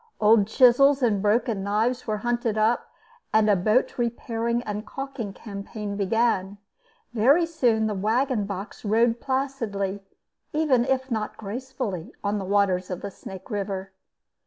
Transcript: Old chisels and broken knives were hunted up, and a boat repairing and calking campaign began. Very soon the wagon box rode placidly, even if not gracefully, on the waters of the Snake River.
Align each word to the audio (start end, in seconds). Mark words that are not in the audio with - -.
Old 0.19 0.47
chisels 0.47 1.03
and 1.03 1.21
broken 1.21 1.61
knives 1.63 2.07
were 2.07 2.17
hunted 2.25 2.57
up, 2.57 2.89
and 3.31 3.47
a 3.47 3.55
boat 3.55 3.99
repairing 3.99 4.63
and 4.63 4.83
calking 4.83 5.31
campaign 5.31 5.95
began. 5.95 6.57
Very 7.13 7.45
soon 7.45 7.85
the 7.85 7.93
wagon 7.93 8.45
box 8.47 8.83
rode 8.83 9.19
placidly, 9.19 10.01
even 10.53 10.85
if 10.85 11.11
not 11.11 11.37
gracefully, 11.37 12.15
on 12.23 12.39
the 12.39 12.45
waters 12.45 12.89
of 12.89 13.01
the 13.01 13.11
Snake 13.11 13.51
River. 13.51 13.91